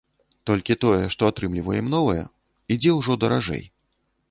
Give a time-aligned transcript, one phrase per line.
[0.49, 2.25] Толькі тое, што атрымліваем новае,
[2.77, 3.65] ідзе ўжо даражэй.